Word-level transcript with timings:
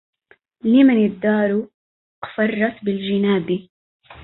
لمن 0.63 1.05
الدار 1.05 1.67
أقفرت 2.23 2.83
بالجناب 2.85 3.67